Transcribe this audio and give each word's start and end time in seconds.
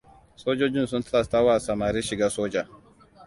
Sojojin 0.43 0.85
sun 0.87 1.03
tilasta 1.09 1.43
wa 1.47 1.59
samari 1.59 2.01
shiga 2.07 2.29
soja. 2.39 2.67